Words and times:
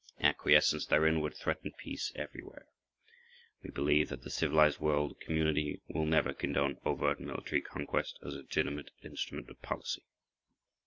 Acquiescence 0.19 0.87
therein 0.87 1.19
would 1.21 1.35
threaten 1.35 1.71
peace 1.77 2.11
everywhere. 2.15 2.65
We 3.61 3.69
believe 3.69 4.09
that 4.09 4.23
the 4.23 4.31
civilized 4.31 4.79
world 4.79 5.19
community 5.19 5.79
will 5.87 6.07
never 6.07 6.33
condone 6.33 6.79
overt 6.83 7.19
military 7.19 7.61
conquest 7.61 8.17
as 8.25 8.33
a 8.33 8.37
legitimate 8.37 8.89
instrument 9.03 9.51
of 9.51 9.61
policy. 9.61 10.01